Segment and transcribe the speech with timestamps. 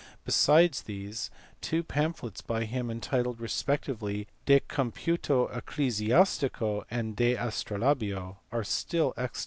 [0.47, 1.29] lea these,
[1.61, 8.63] two pamphlets by him entitled respectively De Compute // xi txfico and De Astrolabio are
[8.63, 9.39] still extant.